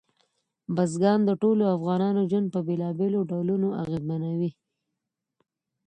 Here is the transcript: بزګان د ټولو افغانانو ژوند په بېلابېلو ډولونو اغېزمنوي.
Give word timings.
بزګان 0.75 1.19
د 1.25 1.31
ټولو 1.41 1.63
افغانانو 1.75 2.21
ژوند 2.29 2.47
په 2.53 2.59
بېلابېلو 2.67 3.27
ډولونو 3.29 3.67
اغېزمنوي. 3.81 4.51